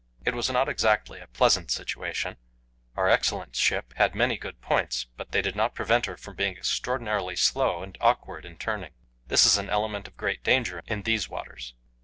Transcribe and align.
It 0.25 0.33
was 0.33 0.49
not 0.49 0.67
exactly 0.67 1.19
a 1.19 1.27
pleasant 1.27 1.69
situation; 1.69 2.37
our 2.97 3.07
excellent 3.07 3.55
ship 3.55 3.93
had 3.97 4.15
many 4.15 4.35
good 4.35 4.59
points, 4.59 5.05
but 5.15 5.31
they 5.31 5.43
did 5.43 5.55
not 5.55 5.75
prevent 5.75 6.07
her 6.07 6.15
being 6.33 6.57
extraordinarily 6.57 7.35
slow 7.35 7.83
and 7.83 7.95
awkward 8.01 8.43
in 8.43 8.57
turning. 8.57 8.93
This 9.27 9.45
is 9.45 9.59
an 9.59 9.69
element 9.69 10.07
of 10.07 10.17
great 10.17 10.43
danger 10.43 10.81
in 10.87 11.03
these 11.03 11.29
waters. 11.29 11.75